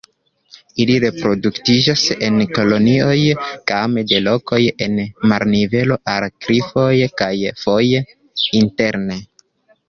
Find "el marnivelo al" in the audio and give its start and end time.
4.87-6.27